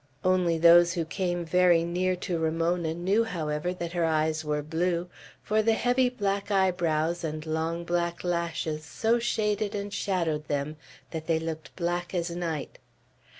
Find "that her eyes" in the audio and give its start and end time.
3.71-4.43